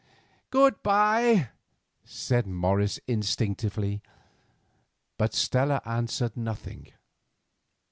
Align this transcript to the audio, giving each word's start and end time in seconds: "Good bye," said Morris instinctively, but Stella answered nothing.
"Good 0.49 0.81
bye," 0.81 1.49
said 2.03 2.47
Morris 2.47 2.99
instinctively, 3.07 4.01
but 5.19 5.35
Stella 5.35 5.79
answered 5.85 6.35
nothing. 6.35 6.91